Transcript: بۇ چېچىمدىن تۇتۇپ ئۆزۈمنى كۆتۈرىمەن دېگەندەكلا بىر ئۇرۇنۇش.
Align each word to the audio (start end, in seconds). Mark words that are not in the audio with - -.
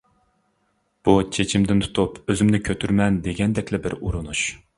بۇ 1.09 1.13
چېچىمدىن 1.37 1.83
تۇتۇپ 1.83 2.17
ئۆزۈمنى 2.25 2.61
كۆتۈرىمەن 2.71 3.21
دېگەندەكلا 3.29 3.83
بىر 3.87 3.99
ئۇرۇنۇش. 4.01 4.45